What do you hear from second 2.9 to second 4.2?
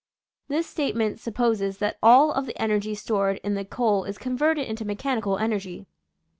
stored in the coal is